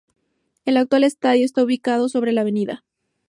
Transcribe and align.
El 0.65 0.77
actual 0.77 1.03
estadio 1.03 1.45
está 1.45 1.63
ubicado 1.63 2.09
sobre 2.09 2.31
la 2.31 2.41
Av. 2.41 2.79